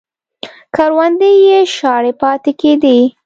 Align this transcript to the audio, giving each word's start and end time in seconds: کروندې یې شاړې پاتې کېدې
کروندې 0.75 1.31
یې 1.45 1.59
شاړې 1.75 2.13
پاتې 2.21 2.51
کېدې 2.61 2.97